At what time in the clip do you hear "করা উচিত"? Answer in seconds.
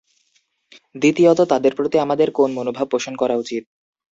3.15-3.63